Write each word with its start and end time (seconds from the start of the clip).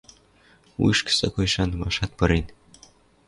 Вуйышкы 0.77 1.11
сакой 1.19 1.47
шанымашат 1.53 2.11
пырен. 2.17 2.45